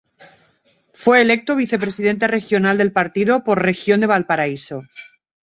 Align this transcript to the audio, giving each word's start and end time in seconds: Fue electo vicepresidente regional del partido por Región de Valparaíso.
Fue 0.93 1.21
electo 1.21 1.55
vicepresidente 1.55 2.25
regional 2.27 2.75
del 2.79 2.91
partido 2.91 3.43
por 3.43 3.61
Región 3.61 3.99
de 3.99 4.07
Valparaíso. 4.07 4.85